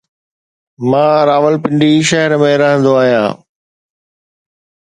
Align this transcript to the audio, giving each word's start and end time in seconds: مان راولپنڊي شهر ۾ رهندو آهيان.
مان 0.89 1.13
راولپنڊي 1.27 1.91
شهر 2.09 2.31
۾ 2.45 2.51
رهندو 2.63 2.91
آهيان. 3.05 3.33